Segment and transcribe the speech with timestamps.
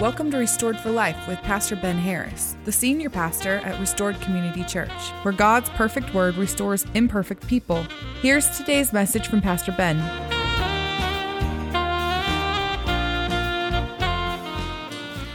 [0.00, 4.64] Welcome to Restored for Life with Pastor Ben Harris, the senior pastor at Restored Community
[4.64, 4.90] Church,
[5.20, 7.86] where God's perfect word restores imperfect people.
[8.22, 9.98] Here's today's message from Pastor Ben.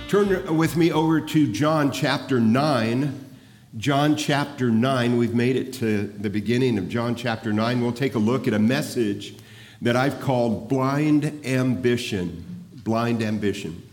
[0.10, 3.36] Turn with me over to John chapter 9.
[3.78, 5.18] John chapter 9.
[5.18, 7.82] We've made it to the beginning of John chapter 9.
[7.82, 9.36] We'll take a look at a message
[9.84, 12.44] that I've called Blind Ambition.
[12.84, 13.85] Blind Ambition.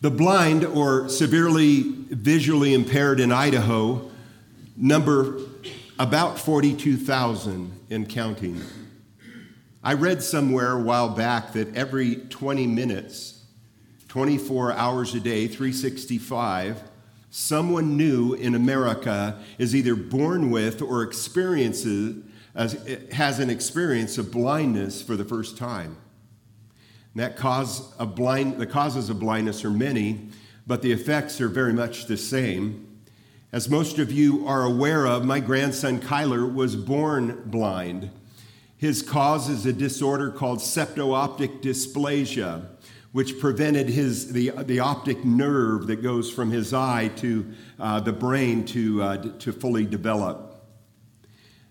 [0.00, 4.10] The blind or severely visually impaired in Idaho
[4.76, 5.40] number
[5.98, 8.60] about 42,000 in counting.
[9.82, 13.42] I read somewhere a while back that every 20 minutes,
[14.08, 16.82] 24 hours a day, 365,
[17.30, 22.22] someone new in America is either born with or experiences
[22.56, 22.68] uh,
[23.12, 25.96] has an experience of blindness for the first time.
[27.14, 30.30] That cause of blind, the causes of blindness are many,
[30.66, 32.94] but the effects are very much the same.
[33.52, 38.10] As most of you are aware of, my grandson Kyler was born blind.
[38.76, 42.66] His cause is a disorder called septo-optic dysplasia,
[43.12, 47.46] which prevented his, the, the optic nerve that goes from his eye to
[47.78, 50.66] uh, the brain to, uh, to fully develop.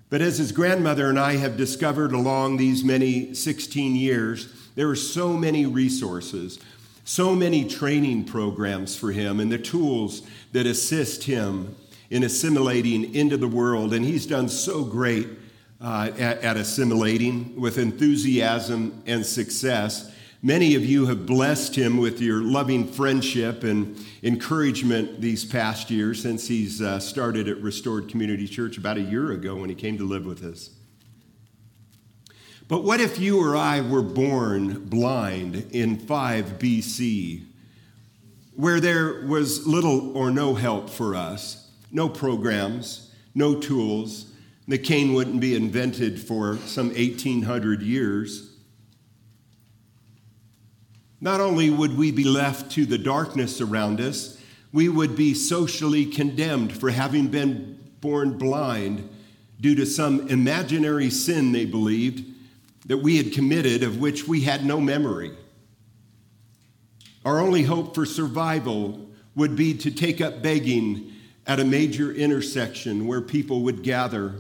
[0.09, 4.96] But as his grandmother and I have discovered along these many 16 years, there are
[4.96, 6.60] so many resources,
[7.04, 11.76] so many training programs for him, and the tools that assist him
[12.10, 13.94] in assimilating into the world.
[13.94, 15.28] And he's done so great
[15.82, 20.12] uh, at, at assimilating with enthusiasm and success.
[20.42, 26.22] Many of you have blessed him with your loving friendship and encouragement these past years
[26.22, 29.98] since he's uh, started at Restored Community Church about a year ago when he came
[29.98, 30.70] to live with us.
[32.67, 37.45] But what if you or I were born blind in 5 BC,
[38.56, 44.31] where there was little or no help for us, no programs, no tools?
[44.68, 48.56] The cane wouldn't be invented for some 1800 years.
[51.19, 54.38] Not only would we be left to the darkness around us,
[54.72, 59.09] we would be socially condemned for having been born blind
[59.59, 62.33] due to some imaginary sin they believed
[62.86, 65.32] that we had committed of which we had no memory.
[67.26, 71.12] Our only hope for survival would be to take up begging
[71.48, 74.36] at a major intersection where people would gather.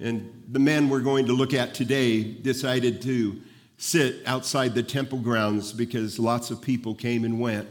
[0.00, 3.40] And the man we're going to look at today decided to
[3.76, 7.68] sit outside the temple grounds because lots of people came and went.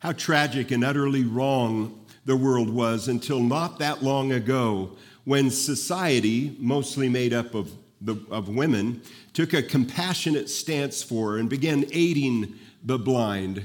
[0.00, 6.56] How tragic and utterly wrong the world was until not that long ago when society,
[6.58, 9.02] mostly made up of, the, of women,
[9.32, 13.64] took a compassionate stance for and began aiding the blind,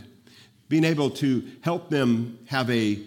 [0.70, 3.00] being able to help them have a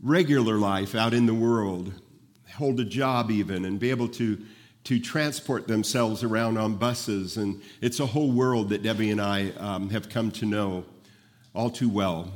[0.00, 1.92] regular life out in the world,
[2.54, 4.38] hold a job even, and be able to,
[4.84, 7.36] to transport themselves around on buses.
[7.36, 10.84] And it's a whole world that Debbie and I um, have come to know
[11.54, 12.30] all too well.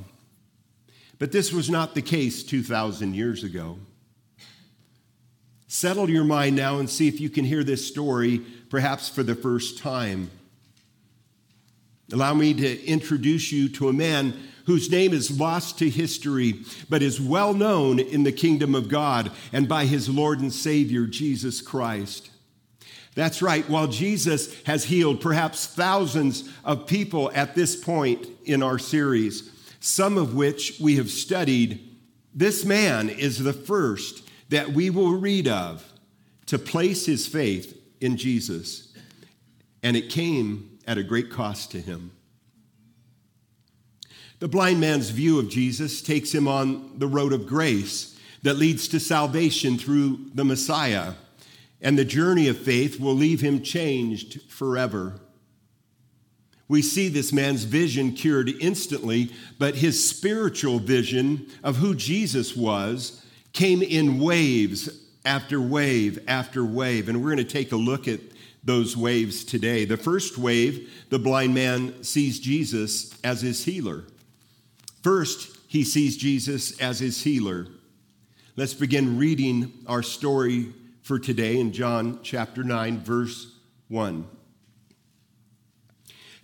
[1.18, 3.78] But this was not the case 2,000 years ago.
[5.68, 8.38] Settle your mind now and see if you can hear this story
[8.70, 10.30] perhaps for the first time.
[12.12, 14.34] Allow me to introduce you to a man
[14.66, 19.30] whose name is lost to history, but is well known in the kingdom of God
[19.52, 22.30] and by his Lord and Savior, Jesus Christ.
[23.14, 28.78] That's right, while Jesus has healed perhaps thousands of people at this point in our
[28.78, 29.50] series,
[29.80, 31.96] some of which we have studied,
[32.34, 35.84] this man is the first that we will read of
[36.46, 38.92] to place his faith in Jesus.
[39.82, 42.12] And it came at a great cost to him.
[44.38, 48.86] The blind man's view of Jesus takes him on the road of grace that leads
[48.88, 51.14] to salvation through the Messiah.
[51.80, 55.20] And the journey of faith will leave him changed forever.
[56.68, 63.22] We see this man's vision cured instantly, but his spiritual vision of who Jesus was
[63.56, 64.90] came in waves
[65.24, 67.08] after wave after wave.
[67.08, 68.20] And we're going to take a look at
[68.62, 69.86] those waves today.
[69.86, 74.04] The first wave, the blind man sees Jesus as his healer.
[75.02, 77.68] First, he sees Jesus as his healer.
[78.56, 83.54] Let's begin reading our story for today in John chapter 9, verse
[83.88, 84.28] 1.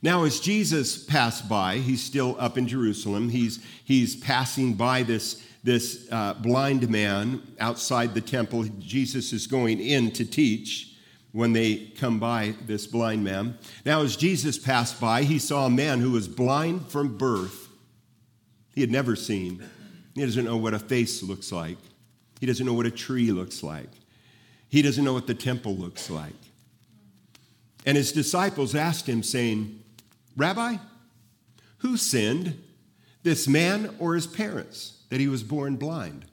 [0.01, 5.47] Now, as Jesus passed by, he's still up in Jerusalem, he's, he's passing by this
[5.63, 8.65] this uh, blind man outside the temple.
[8.79, 10.89] Jesus is going in to teach.
[11.33, 13.59] when they come by this blind man.
[13.85, 17.69] Now, as Jesus passed by, he saw a man who was blind from birth.
[18.75, 19.65] He had never seen.
[20.15, 21.79] He doesn't know what a face looks like.
[22.39, 23.89] He doesn't know what a tree looks like.
[24.69, 26.33] He doesn't know what the temple looks like.
[27.85, 29.83] And his disciples asked him, saying,
[30.37, 30.77] Rabbi,
[31.79, 32.63] who sinned,
[33.23, 36.25] this man or his parents, that he was born blind?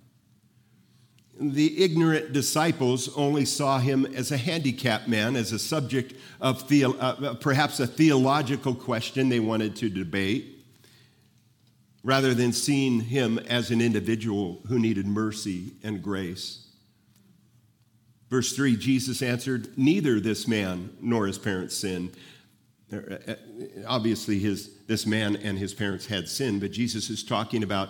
[1.37, 6.85] The ignorant disciples only saw him as a handicapped man, as a subject of the,
[6.85, 10.65] uh, perhaps a theological question they wanted to debate,
[12.05, 16.65] rather than seeing him as an individual who needed mercy and grace.
[18.29, 22.13] Verse 3 Jesus answered, Neither this man nor his parents sinned.
[22.93, 22.97] Uh,
[23.27, 23.35] uh,
[23.85, 27.89] obviously, his, this man and his parents had sinned, but Jesus is talking about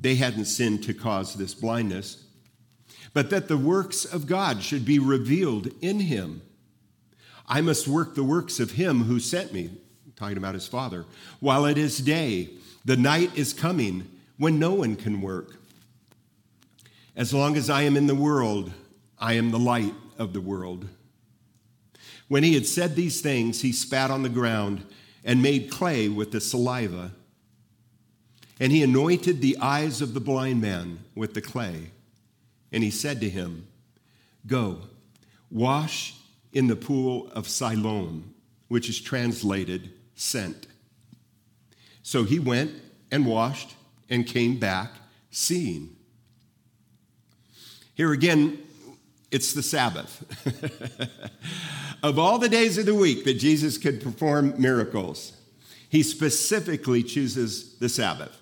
[0.00, 2.24] they hadn't sinned to cause this blindness
[3.12, 6.42] but that the works of God should be revealed in him.
[7.46, 9.70] I must work the works of him who sent me,
[10.14, 11.04] talking about his Father,
[11.40, 12.50] while it is day.
[12.84, 14.08] The night is coming
[14.38, 15.56] when no one can work.
[17.16, 18.72] As long as I am in the world,
[19.18, 20.88] I am the light of the world.
[22.28, 24.84] When he had said these things, he spat on the ground
[25.24, 27.10] and made clay with the saliva.
[28.60, 31.90] And he anointed the eyes of the blind man with the clay.
[32.70, 33.66] And he said to him,
[34.46, 34.82] Go,
[35.50, 36.14] wash
[36.52, 38.34] in the pool of Siloam,
[38.68, 40.66] which is translated sent.
[42.02, 42.72] So he went
[43.10, 43.74] and washed
[44.10, 44.92] and came back
[45.30, 45.96] seeing.
[47.94, 48.58] Here again,
[49.30, 50.24] it's the Sabbath.
[52.02, 55.32] of all the days of the week that Jesus could perform miracles,
[55.88, 58.36] he specifically chooses the Sabbath.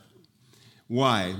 [0.88, 1.34] Why?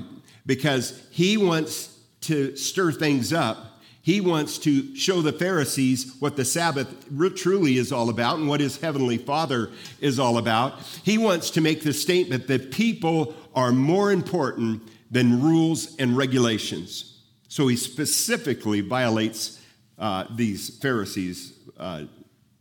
[0.47, 3.81] Because he wants to stir things up.
[4.03, 7.07] He wants to show the Pharisees what the Sabbath
[7.37, 10.81] truly is all about and what his heavenly Father is all about.
[11.03, 17.21] He wants to make the statement that people are more important than rules and regulations.
[17.49, 19.61] So he specifically violates
[19.99, 22.05] uh, these Pharisees' uh,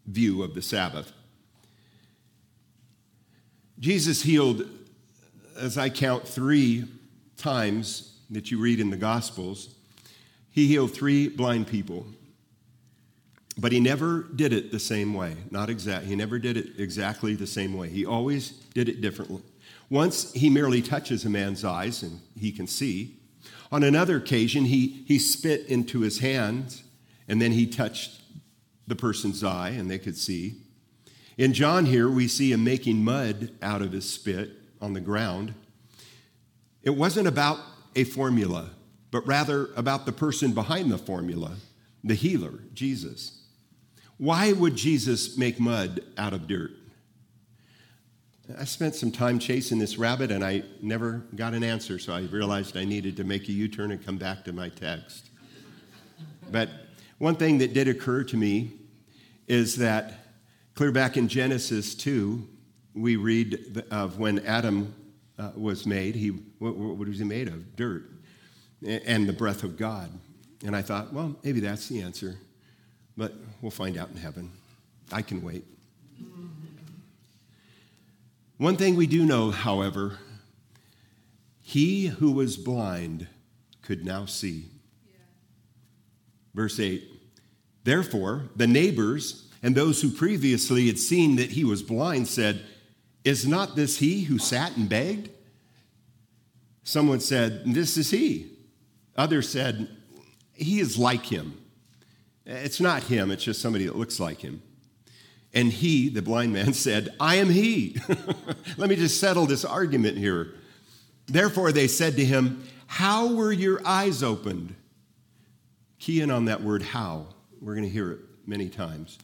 [0.05, 1.11] view of the Sabbath.
[3.79, 4.67] Jesus healed,
[5.57, 6.85] as I count, three
[7.37, 9.75] times that you read in the Gospels,
[10.51, 12.05] he healed three blind people.
[13.57, 15.35] But he never did it the same way.
[15.49, 16.05] Not exact.
[16.05, 17.89] He never did it exactly the same way.
[17.89, 19.41] He always did it differently.
[19.89, 23.17] Once he merely touches a man's eyes and he can see.
[23.71, 26.83] On another occasion, he, he spit into his hands
[27.27, 28.21] and then he touched
[28.85, 30.61] the person's eye and they could see.
[31.37, 34.51] In John here, we see him making mud out of his spit
[34.81, 35.53] on the ground.
[36.83, 37.59] It wasn't about
[37.95, 38.71] a formula,
[39.11, 41.57] but rather about the person behind the formula,
[42.03, 43.43] the healer, Jesus.
[44.17, 46.71] Why would Jesus make mud out of dirt?
[48.57, 52.21] I spent some time chasing this rabbit and I never got an answer, so I
[52.21, 55.29] realized I needed to make a U turn and come back to my text.
[56.49, 56.69] But
[57.17, 58.73] one thing that did occur to me
[59.47, 60.13] is that
[60.75, 62.47] clear back in Genesis 2,
[62.97, 64.93] we read of when Adam
[65.37, 66.15] uh, was made.
[66.15, 66.29] He,
[66.59, 67.75] what, what was he made of?
[67.75, 68.09] Dirt
[68.85, 70.11] and the breath of God.
[70.65, 72.37] And I thought, well, maybe that's the answer,
[73.15, 74.51] but we'll find out in heaven.
[75.11, 75.63] I can wait.
[78.57, 80.17] One thing we do know, however,
[81.61, 83.27] he who was blind
[83.83, 84.65] could now see.
[86.55, 87.03] Verse 8
[87.83, 92.63] Therefore, the neighbors and those who previously had seen that he was blind said,
[93.27, 95.29] is not this he who sat and begged?
[96.83, 98.51] Someone said, This is he.
[99.17, 99.89] Others said,
[100.53, 101.61] He is like him.
[102.45, 104.61] It's not him, it's just somebody that looks like him.
[105.53, 107.97] And he, the blind man, said, I am he.
[108.77, 110.53] Let me just settle this argument here.
[111.25, 114.73] Therefore, they said to him, How were your eyes opened?
[115.99, 117.27] Key in on that word, how.
[117.59, 119.17] We're going to hear it many times.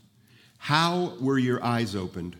[0.58, 2.36] How were your eyes opened?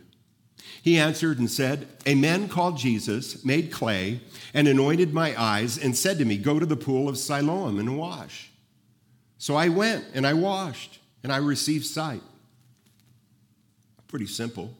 [0.82, 4.20] He answered and said, A man called Jesus made clay
[4.52, 7.96] and anointed my eyes and said to me, Go to the pool of Siloam and
[7.96, 8.50] wash.
[9.38, 12.22] So I went and I washed and I received sight.
[14.08, 14.74] Pretty simple.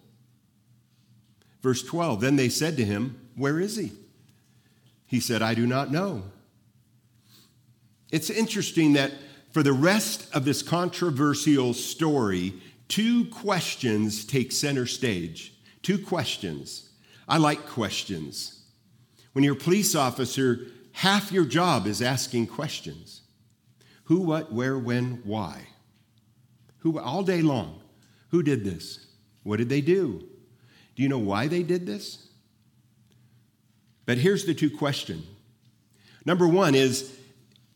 [1.62, 3.92] Verse 12 Then they said to him, Where is he?
[5.06, 6.24] He said, I do not know.
[8.10, 9.12] It's interesting that
[9.52, 12.54] for the rest of this controversial story,
[12.88, 15.53] two questions take center stage.
[15.84, 16.88] Two questions.
[17.28, 18.62] I like questions.
[19.32, 23.20] When you're a police officer, half your job is asking questions
[24.04, 25.68] who, what, where, when, why.
[26.78, 27.80] Who all day long?
[28.30, 29.06] Who did this?
[29.42, 30.26] What did they do?
[30.96, 32.28] Do you know why they did this?
[34.06, 35.22] But here's the two question.
[36.24, 37.14] Number one is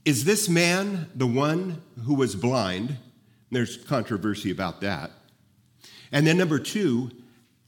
[0.05, 2.97] Is this man the one who was blind?
[3.51, 5.11] There's controversy about that.
[6.13, 7.11] And then number two,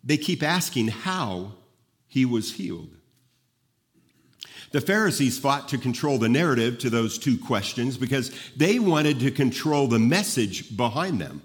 [0.02, 1.52] they keep asking how
[2.07, 2.97] he was healed.
[4.73, 9.30] The Pharisees fought to control the narrative to those two questions because they wanted to
[9.30, 11.42] control the message behind them.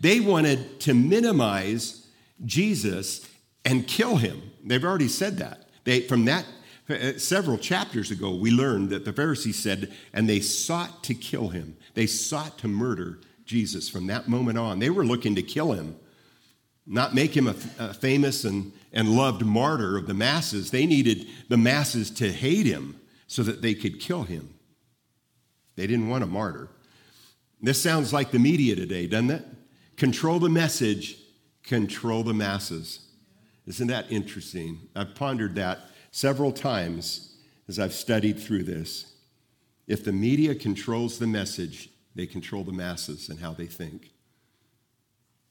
[0.00, 2.06] They wanted to minimize
[2.44, 3.28] Jesus
[3.64, 4.42] and kill him.
[4.64, 5.68] They've already said that.
[5.84, 6.46] They, from that,
[6.88, 11.48] uh, several chapters ago, we learned that the Pharisees said, and they sought to kill
[11.48, 11.76] him.
[11.94, 14.78] They sought to murder Jesus from that moment on.
[14.78, 15.96] They were looking to kill him,
[16.90, 20.72] not make him a, a famous and, and loved martyr of the masses.
[20.72, 24.54] They needed the masses to hate him so that they could kill him.
[25.76, 26.68] They didn't want a martyr.
[27.62, 29.44] This sounds like the media today, doesn't it?
[29.96, 31.16] Control the message,
[31.62, 33.06] control the masses.
[33.66, 34.88] Isn't that interesting?
[34.96, 37.36] I've pondered that several times
[37.68, 39.12] as I've studied through this.
[39.86, 44.10] If the media controls the message, they control the masses and how they think.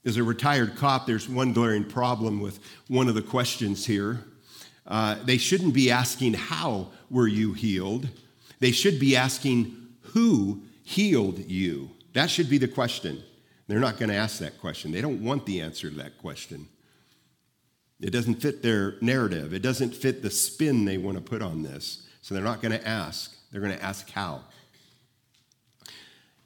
[0.04, 4.24] As a retired cop, there's one glaring problem with one of the questions here.
[4.86, 8.08] Uh, they shouldn't be asking, How were you healed?
[8.60, 9.76] They should be asking,
[10.14, 11.90] Who healed you?
[12.14, 13.22] That should be the question.
[13.68, 14.90] They're not going to ask that question.
[14.90, 16.66] They don't want the answer to that question.
[18.00, 21.62] It doesn't fit their narrative, it doesn't fit the spin they want to put on
[21.62, 22.06] this.
[22.22, 23.36] So they're not going to ask.
[23.50, 24.42] They're going to ask how.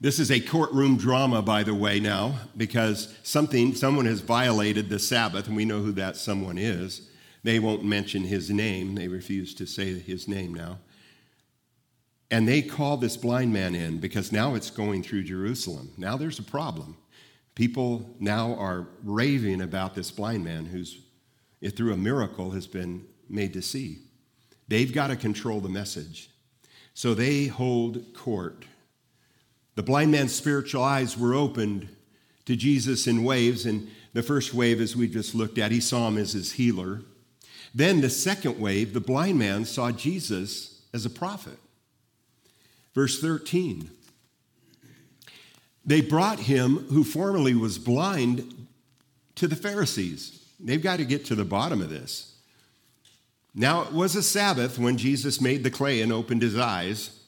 [0.04, 4.98] This is a courtroom drama, by the way, now, because something, someone has violated the
[4.98, 7.08] Sabbath, and we know who that someone is.
[7.42, 8.96] They won't mention his name.
[8.96, 10.76] They refuse to say his name now.
[12.30, 15.90] And they call this blind man in because now it's going through Jerusalem.
[15.96, 16.98] Now there's a problem.
[17.54, 21.00] People now are raving about this blind man who's
[21.74, 24.00] through a miracle, has been made to see.
[24.68, 26.28] They've got to control the message.
[26.92, 28.66] So they hold court.
[29.74, 31.88] The blind man's spiritual eyes were opened
[32.46, 33.66] to Jesus in waves.
[33.66, 37.02] And the first wave, as we just looked at, he saw him as his healer.
[37.74, 41.58] Then the second wave, the blind man saw Jesus as a prophet.
[42.94, 43.90] Verse 13
[45.84, 48.66] They brought him who formerly was blind
[49.34, 50.40] to the Pharisees.
[50.60, 52.36] They've got to get to the bottom of this.
[53.54, 57.20] Now, it was a Sabbath when Jesus made the clay and opened his eyes.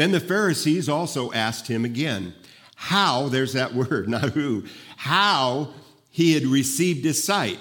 [0.00, 2.32] Then the Pharisees also asked him again
[2.74, 4.64] how, there's that word, not who,
[4.96, 5.74] how
[6.08, 7.58] he had received his sight.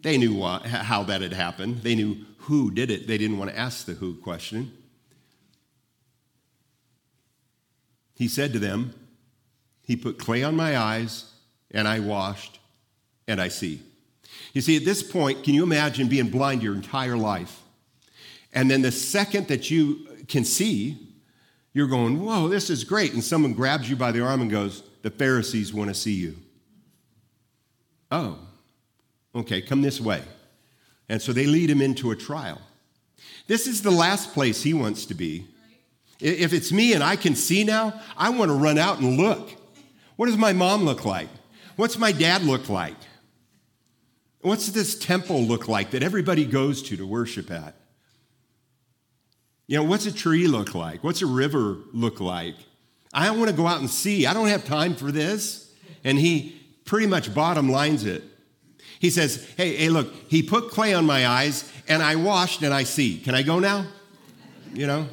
[0.00, 1.82] They knew how that had happened.
[1.82, 3.06] They knew who did it.
[3.06, 4.72] They didn't want to ask the who question.
[8.14, 8.94] He said to them,
[9.82, 11.30] He put clay on my eyes,
[11.70, 12.60] and I washed,
[13.26, 13.82] and I see.
[14.54, 17.60] You see, at this point, can you imagine being blind your entire life?
[18.54, 21.07] And then the second that you can see,
[21.78, 23.14] you're going, Whoa, this is great.
[23.14, 26.36] And someone grabs you by the arm and goes, The Pharisees want to see you.
[28.10, 28.38] Oh,
[29.34, 30.22] okay, come this way.
[31.08, 32.60] And so they lead him into a trial.
[33.46, 35.46] This is the last place he wants to be.
[36.20, 39.50] If it's me and I can see now, I want to run out and look.
[40.16, 41.28] What does my mom look like?
[41.76, 42.96] What's my dad look like?
[44.40, 47.77] What's this temple look like that everybody goes to to worship at?
[49.68, 51.04] You know, what's a tree look like?
[51.04, 52.56] What's a river look like?
[53.12, 54.26] I want to go out and see.
[54.26, 55.72] I don't have time for this.
[56.04, 58.24] And he pretty much bottom lines it.
[58.98, 62.72] He says, Hey, hey, look, he put clay on my eyes and I washed and
[62.72, 63.18] I see.
[63.18, 63.86] Can I go now?
[64.72, 65.06] You know?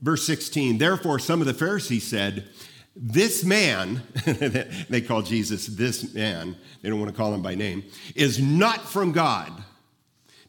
[0.00, 2.48] Verse 16, therefore, some of the Pharisees said,
[2.94, 4.02] this man,
[4.90, 7.84] they call Jesus this man, they don't want to call him by name,
[8.14, 9.50] is not from God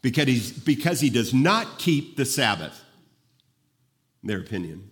[0.02, 2.83] because, he's, because he does not keep the Sabbath.
[4.24, 4.92] Their opinion.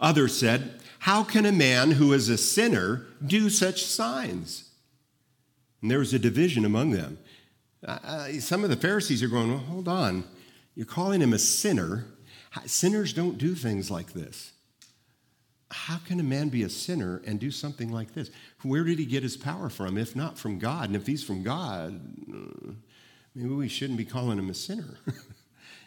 [0.00, 4.70] Others said, How can a man who is a sinner do such signs?
[5.80, 7.18] And there was a division among them.
[7.86, 10.24] Uh, some of the Pharisees are going, Well, hold on.
[10.74, 12.06] You're calling him a sinner.
[12.66, 14.52] Sinners don't do things like this
[15.72, 18.30] how can a man be a sinner and do something like this?
[18.62, 20.86] Where did he get his power from, if not from God?
[20.86, 22.00] And if he's from God,
[22.32, 22.72] uh,
[23.34, 24.98] maybe we shouldn't be calling him a sinner.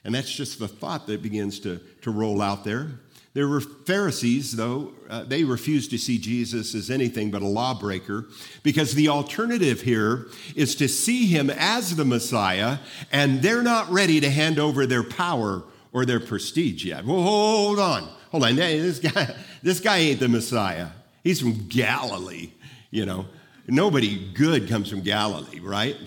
[0.06, 2.92] and that's just the thought that begins to, to roll out there.
[3.34, 8.28] There were Pharisees, though, uh, they refused to see Jesus as anything but a lawbreaker
[8.64, 12.78] because the alternative here is to see him as the Messiah,
[13.12, 17.04] and they're not ready to hand over their power or their prestige yet.
[17.04, 18.08] Well, hold on.
[18.32, 18.56] Hold on.
[18.56, 20.88] This guy, this guy ain't the Messiah.
[21.22, 22.52] He's from Galilee,
[22.90, 23.26] you know.
[23.68, 25.98] Nobody good comes from Galilee, right?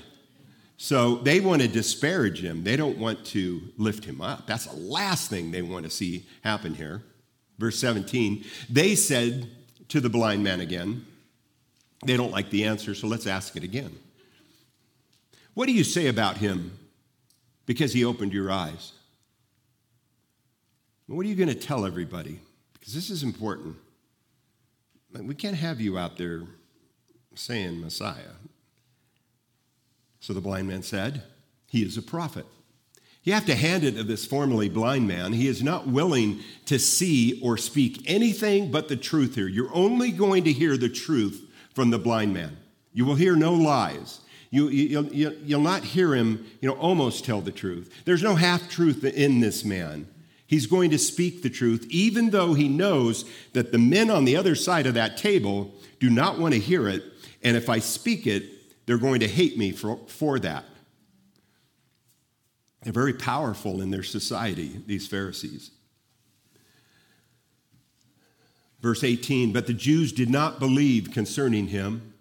[0.80, 2.62] So they want to disparage him.
[2.62, 4.46] They don't want to lift him up.
[4.46, 7.02] That's the last thing they want to see happen here.
[7.58, 9.50] Verse 17, they said
[9.88, 11.04] to the blind man again,
[12.06, 13.98] they don't like the answer, so let's ask it again.
[15.54, 16.78] What do you say about him
[17.66, 18.92] because he opened your eyes?
[21.08, 22.38] What are you going to tell everybody?
[22.74, 23.74] Because this is important.
[25.12, 26.42] We can't have you out there
[27.34, 28.36] saying Messiah.
[30.20, 31.22] So the blind man said,
[31.66, 32.46] He is a prophet.
[33.28, 35.34] You have to hand it to this formerly blind man.
[35.34, 39.48] He is not willing to see or speak anything but the truth here.
[39.48, 41.44] You're only going to hear the truth
[41.74, 42.56] from the blind man.
[42.94, 44.20] You will hear no lies.
[44.50, 47.92] You, you, will you'll not hear him you know, almost tell the truth.
[48.06, 50.08] There's no half truth in this man.
[50.46, 54.36] He's going to speak the truth, even though he knows that the men on the
[54.36, 57.02] other side of that table do not want to hear it.
[57.42, 58.44] And if I speak it,
[58.88, 60.64] they're going to hate me for, for that.
[62.82, 65.72] They're very powerful in their society, these Pharisees.
[68.80, 72.14] Verse 18, but the Jews did not believe concerning him.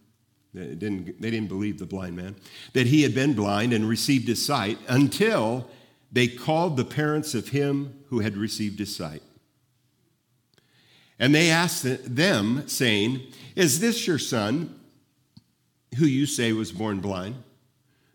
[0.54, 2.36] They didn't, they didn't believe the blind man,
[2.74, 5.70] that he had been blind and received his sight until
[6.12, 9.24] they called the parents of him who had received his sight.
[11.18, 13.22] And they asked them, saying,
[13.56, 14.77] Is this your son
[15.98, 17.36] who you say was born blind.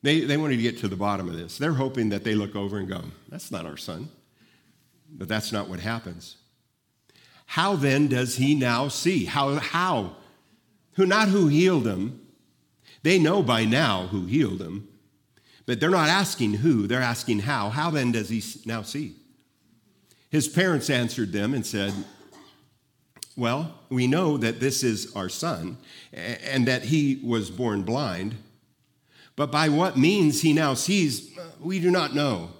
[0.02, 1.58] They, they wanted to get to the bottom of this.
[1.58, 4.08] They're hoping that they look over and go, That's not our son.
[5.10, 6.36] But that's not what happens.
[7.46, 9.26] How then does he now see?
[9.26, 9.56] How?
[9.56, 10.16] How?
[10.94, 12.20] Who not who healed him.
[13.02, 14.88] They know by now who healed him,
[15.66, 17.70] but they're not asking who, they're asking how.
[17.70, 19.16] How then does he now see?
[20.30, 21.92] His parents answered them and said,
[23.36, 25.78] well, we know that this is our son
[26.12, 28.36] and that he was born blind,
[29.36, 32.50] but by what means he now sees, uh, we do not know.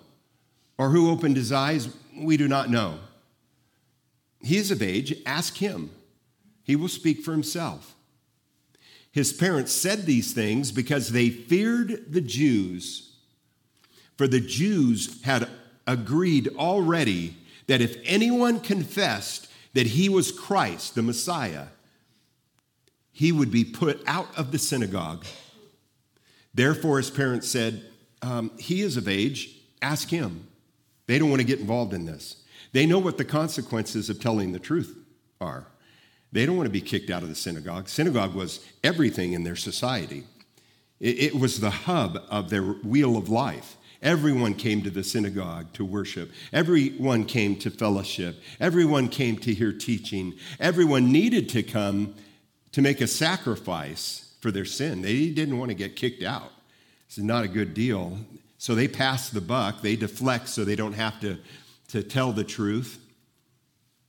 [0.79, 2.99] Or who opened his eyes, we do not know.
[4.41, 5.91] He is of age, ask him.
[6.65, 7.95] He will speak for himself.
[9.13, 13.13] His parents said these things because they feared the Jews,
[14.17, 15.49] for the Jews had
[15.87, 21.67] agreed already that if anyone confessed that he was Christ, the Messiah,
[23.11, 25.25] he would be put out of the synagogue.
[26.55, 27.83] Therefore, his parents said,
[28.23, 30.49] um, He is of age, ask him.
[31.07, 32.37] They don't want to get involved in this.
[32.73, 34.97] They know what the consequences of telling the truth
[35.41, 35.67] are.
[36.31, 37.89] They don't want to be kicked out of the synagogue.
[37.89, 40.25] Synagogue was everything in their society,
[41.01, 43.77] it, it was the hub of their wheel of life.
[44.03, 46.33] Everyone came to the synagogue to worship.
[46.53, 48.41] Everyone came to fellowship.
[48.59, 50.35] Everyone came to hear teaching.
[50.59, 52.15] Everyone needed to come
[52.73, 55.03] to make a sacrifice for their sin.
[55.03, 56.51] They didn't want to get kicked out.
[57.07, 58.19] It's not a good deal.
[58.59, 61.39] So they pass the buck, they deflect so they don't have to,
[61.89, 62.99] to tell the truth.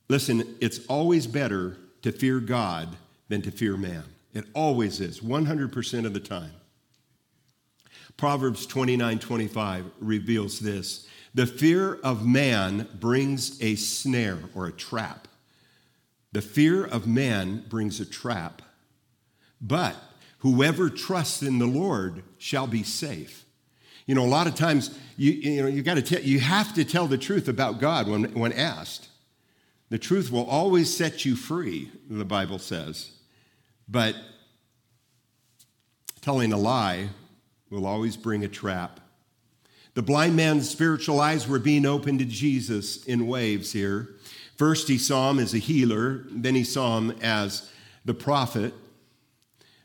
[0.10, 2.96] Listen, it's always better to fear God
[3.30, 4.04] than to fear man.
[4.34, 6.52] It always is, 100% of the time.
[8.18, 11.08] Proverbs 29 25 reveals this.
[11.34, 15.28] The fear of man brings a snare or a trap.
[16.32, 18.62] The fear of man brings a trap.
[19.60, 19.96] But
[20.40, 23.46] whoever trusts in the Lord shall be safe.
[24.06, 26.74] You know, a lot of times you, you know you got to tell you have
[26.76, 29.10] to tell the truth about God when, when asked.
[29.90, 33.12] The truth will always set you free, the Bible says.
[33.88, 34.16] But
[36.22, 37.10] telling a lie
[37.74, 39.00] will always bring a trap.
[39.96, 44.10] The blind man's spiritual eyes were being opened to Jesus in waves here.
[44.58, 47.70] First, he saw him as a healer, then, he saw him as
[48.06, 48.74] the prophet.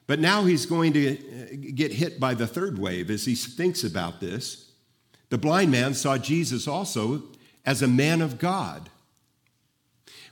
[0.07, 3.85] But now he's going to uh, get hit by the third wave as he thinks
[3.85, 4.71] about this.
[5.31, 7.23] The blind man saw Jesus also
[7.67, 8.89] as a man of God.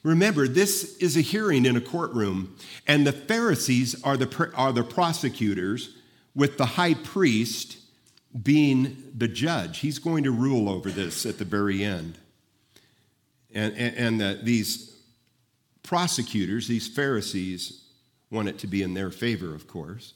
[0.02, 4.84] Remember, this is a hearing in a courtroom, and the Pharisees are the, are the
[4.84, 5.95] prosecutors,
[6.36, 7.78] with the high priest
[8.40, 9.78] being the judge.
[9.78, 12.18] He's going to rule over this at the very end.
[13.52, 14.94] And, and, and the, these
[15.82, 17.82] prosecutors, these Pharisees,
[18.30, 20.12] want it to be in their favor, of course.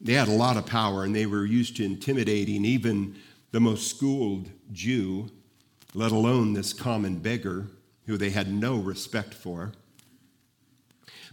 [0.00, 3.16] They had a lot of power and they were used to intimidating even
[3.52, 5.30] the most schooled Jew,
[5.94, 7.68] let alone this common beggar
[8.06, 9.72] who they had no respect for.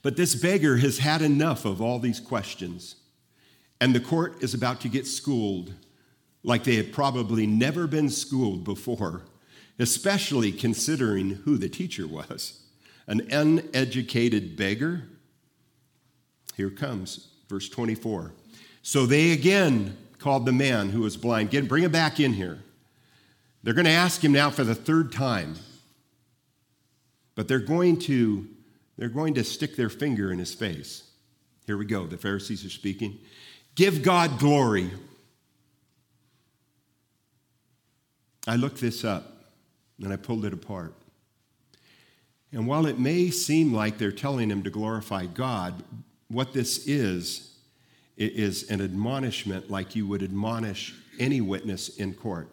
[0.03, 2.95] But this beggar has had enough of all these questions.
[3.81, 5.73] And the court is about to get schooled
[6.43, 9.23] like they had probably never been schooled before,
[9.77, 12.59] especially considering who the teacher was
[13.09, 15.03] an uneducated beggar.
[16.55, 18.33] Here comes verse 24.
[18.83, 21.49] So they again called the man who was blind.
[21.49, 22.59] Get, bring him back in here.
[23.63, 25.55] They're going to ask him now for the third time.
[27.35, 28.47] But they're going to
[28.97, 31.09] they're going to stick their finger in his face.
[31.65, 32.05] Here we go.
[32.05, 33.17] The Pharisees are speaking.
[33.79, 34.91] Give God glory.
[38.45, 39.31] I looked this up
[40.03, 40.93] and I pulled it apart.
[42.51, 45.81] And while it may seem like they're telling him to glorify God,
[46.27, 47.55] what this is,
[48.17, 52.49] is an admonishment like you would admonish any witness in court.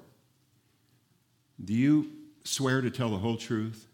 [1.64, 2.08] Do you
[2.44, 3.88] swear to tell the whole truth?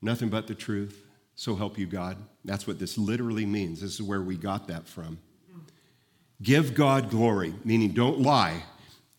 [0.00, 1.04] Nothing but the truth?
[1.34, 2.16] So help you God?
[2.44, 3.80] That's what this literally means.
[3.80, 5.18] This is where we got that from.
[6.42, 8.64] Give God glory, meaning don't lie.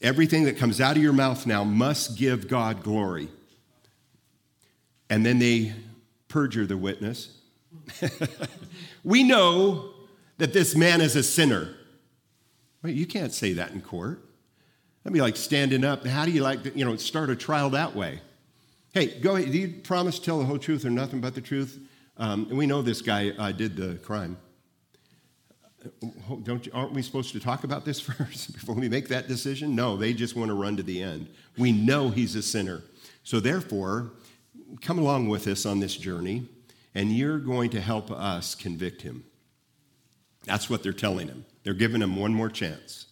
[0.02, 3.30] Everything that comes out of your mouth now must give God glory.
[5.10, 5.74] And then they
[6.28, 7.38] perjure the witness.
[9.04, 9.92] we know
[10.38, 11.70] that this man is a sinner.
[12.82, 14.22] Wait, you can't say that in court.
[15.04, 16.06] That'd be like standing up.
[16.06, 18.20] How do you like to, you know, start a trial that way?
[18.94, 19.52] Hey, go ahead.
[19.52, 21.80] Do you promise to tell the whole truth or nothing but the truth?
[22.18, 24.38] Um, and we know this guy uh, did the crime.
[26.44, 29.76] Don't you, aren't we supposed to talk about this first before we make that decision?
[29.76, 31.30] No, they just want to run to the end.
[31.58, 32.82] We know he's a sinner.
[33.24, 34.12] So therefore,
[34.82, 36.48] come along with us on this journey,
[36.96, 39.24] and you're going to help us convict him.
[40.46, 41.46] That's what they're telling him.
[41.64, 43.08] They're giving him one more chance.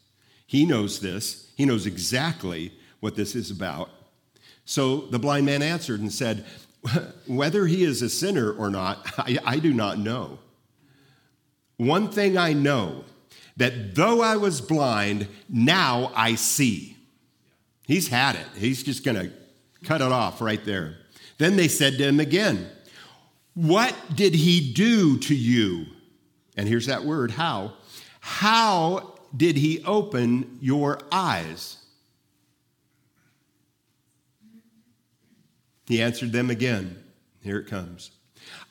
[0.46, 3.90] He knows this, he knows exactly what this is about.
[4.66, 6.46] So the blind man answered and said,
[7.28, 10.40] Whether he is a sinner or not, I, I do not know.
[11.82, 13.06] One thing I know
[13.58, 16.96] that though I was blind, now I see.
[17.88, 18.46] He's had it.
[18.56, 19.32] He's just going to
[19.84, 20.98] cut it off right there.
[21.40, 22.70] Then they said to him again,
[23.56, 25.88] What did he do to you?
[26.56, 27.74] And here's that word, how.
[28.20, 31.78] How did he open your eyes?
[35.88, 37.04] He answered them again.
[37.42, 38.12] Here it comes.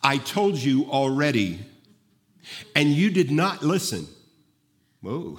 [0.01, 1.67] I told you already
[2.75, 4.07] and you did not listen.
[5.01, 5.39] Whoa,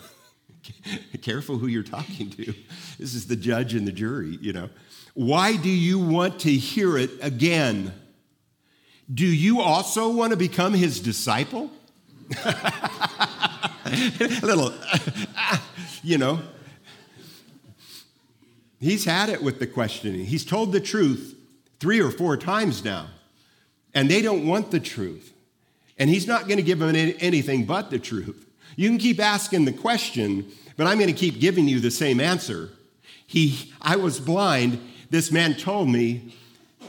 [1.21, 2.53] careful who you're talking to.
[2.99, 4.69] This is the judge and the jury, you know.
[5.13, 7.93] Why do you want to hear it again?
[9.13, 11.69] Do you also want to become his disciple?
[12.45, 14.73] A little,
[16.03, 16.39] you know.
[18.79, 20.25] He's had it with the questioning.
[20.25, 21.35] He's told the truth
[21.79, 23.07] three or four times now,
[23.93, 25.33] and they don't want the truth.
[25.97, 28.45] And he's not going to give them anything but the truth.
[28.75, 32.19] You can keep asking the question, but I'm going to keep giving you the same
[32.19, 32.69] answer.
[33.27, 34.79] He, I was blind.
[35.09, 36.33] This man told me,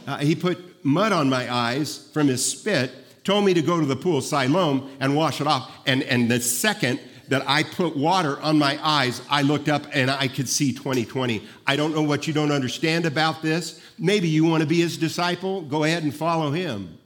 [0.07, 2.93] uh, he put mud on my eyes from his spit,
[3.25, 5.71] told me to go to the pool Siloam and wash it off.
[5.87, 10.11] And, and the second that I put water on my eyes, I looked up and
[10.11, 11.43] I could see 2020.
[11.67, 13.81] I don't know what you don't understand about this.
[13.99, 15.63] Maybe you want to be his disciple.
[15.63, 16.99] Go ahead and follow him.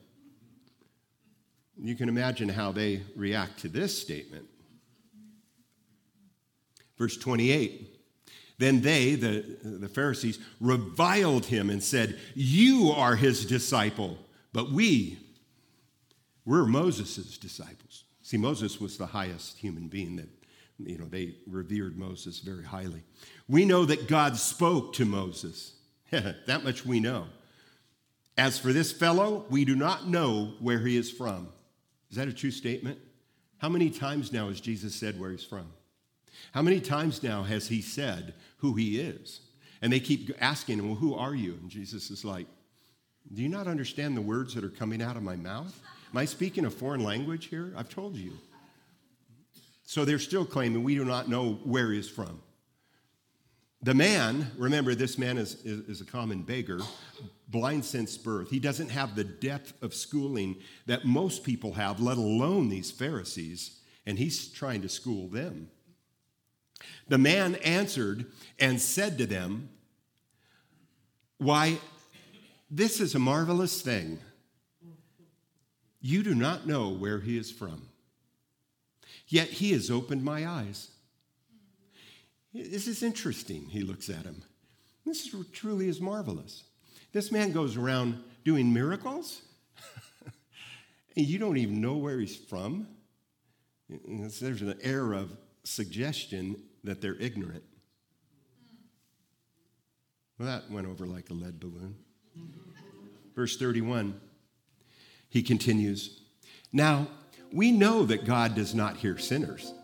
[1.79, 4.47] You can imagine how they react to this statement.
[6.97, 7.95] Verse 28
[8.59, 14.19] Then they, the, the Pharisees, reviled him and said, You are his disciple,
[14.53, 15.19] but we,
[16.45, 18.05] we're Moses' disciples.
[18.23, 20.29] See, Moses was the highest human being that,
[20.79, 23.03] you know, they revered Moses very highly.
[23.49, 25.75] We know that God spoke to Moses.
[26.11, 27.27] that much we know.
[28.39, 31.49] As for this fellow, we do not know where he is from.
[32.11, 32.99] Is that a true statement?
[33.59, 35.67] How many times now has Jesus said where he's from?
[36.53, 39.41] How many times now has he said who he is?
[39.83, 41.59] And they keep asking him, Well, who are you?
[41.61, 42.47] And Jesus is like,
[43.33, 45.81] Do you not understand the words that are coming out of my mouth?
[46.13, 47.73] Am I speaking a foreign language here?
[47.77, 48.33] I've told you.
[49.85, 52.41] So they're still claiming we do not know where he's from.
[53.83, 56.81] The man, remember, this man is, is, is, a common beggar,
[57.49, 58.51] blind since birth.
[58.51, 63.79] He doesn't have the depth of schooling that most people have, let alone these Pharisees,
[64.07, 65.69] and he's trying to school them.
[67.09, 68.27] The man answered
[68.59, 69.69] and said to them,
[71.39, 71.79] Why,
[72.71, 74.19] this is a marvelous thing.
[76.01, 77.89] You do not know where he is from,
[79.29, 80.91] yet he has opened my eyes.
[82.57, 84.43] This is interesting, he looks at him.
[85.05, 86.65] This is, truly is marvelous.
[87.13, 89.43] This man goes around doing miracles,
[91.17, 92.89] and you don't even know where he's from.
[93.89, 97.63] There's an air of suggestion that they're ignorant.
[100.39, 101.97] Well, that went over like a lead balloon.
[103.35, 104.19] Verse 31,
[105.29, 106.23] he continues
[106.73, 107.09] Now,
[107.53, 109.75] We know that God does not hear sinners.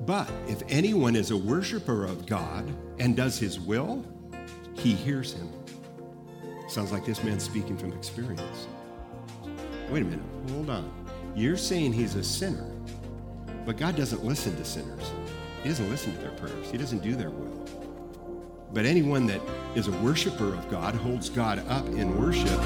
[0.00, 4.04] But if anyone is a worshiper of God and does his will,
[4.74, 5.50] he hears him.
[6.68, 8.66] Sounds like this man's speaking from experience.
[9.90, 10.90] Wait a minute, hold on.
[11.34, 12.70] You're saying he's a sinner,
[13.64, 15.12] but God doesn't listen to sinners.
[15.62, 17.66] He doesn't listen to their prayers, He doesn't do their will.
[18.72, 19.40] But anyone that
[19.74, 22.60] is a worshiper of God holds God up in worship.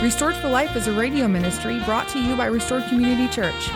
[0.00, 3.68] Restored for Life is a radio ministry brought to you by Restored Community Church.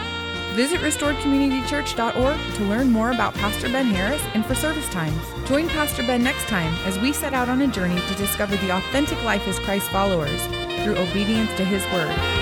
[0.53, 5.21] Visit restoredcommunitychurch.org to learn more about Pastor Ben Harris and for service times.
[5.49, 8.71] Join Pastor Ben next time as we set out on a journey to discover the
[8.71, 10.41] authentic life as Christ followers
[10.85, 12.42] through obedience to his word.